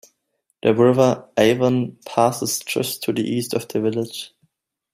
[0.63, 4.33] The River Avon passes just to the east of the village.